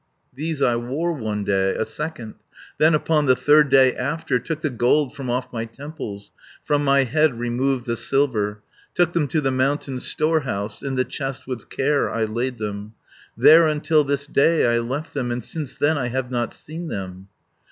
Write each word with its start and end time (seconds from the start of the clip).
"These 0.33 0.63
I 0.63 0.77
wore 0.77 1.13
one 1.13 1.43
day, 1.43 1.75
a 1.75 1.85
second. 1.85 2.33
Then 2.79 2.95
upon 2.95 3.27
the 3.27 3.35
third 3.35 3.69
day 3.69 3.95
after 3.95 4.37
160 4.37 4.47
Took 4.47 4.61
the 4.63 4.69
gold 4.75 5.15
from 5.15 5.29
off 5.29 5.53
my 5.53 5.65
temples. 5.65 6.31
From 6.65 6.83
my 6.83 7.03
head 7.03 7.37
removed 7.37 7.85
the 7.85 7.95
silver, 7.95 8.63
Took 8.95 9.13
them 9.13 9.27
to 9.27 9.39
the 9.39 9.51
mountain 9.51 9.99
storehouse; 9.99 10.81
In 10.81 10.95
the 10.95 11.05
chest 11.05 11.45
with 11.45 11.69
care 11.69 12.09
I 12.09 12.23
laid 12.23 12.57
them, 12.57 12.95
There 13.37 13.67
until 13.67 14.03
this 14.03 14.25
day 14.25 14.65
I 14.75 14.79
left 14.79 15.13
them, 15.13 15.29
And 15.29 15.43
since 15.45 15.77
then 15.77 15.99
I 15.99 16.07
have 16.07 16.31
not 16.31 16.51
seen 16.55 16.87
them. 16.87 17.27